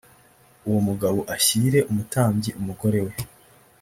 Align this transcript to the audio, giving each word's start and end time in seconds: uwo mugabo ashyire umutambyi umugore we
uwo 0.67 0.79
mugabo 0.87 1.19
ashyire 1.35 1.79
umutambyi 1.91 2.49
umugore 2.59 2.99
we 3.05 3.13